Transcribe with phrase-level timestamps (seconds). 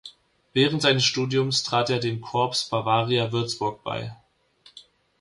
[0.53, 4.15] Während seines Studiums trat er dem Corps Bavaria Würzburg bei.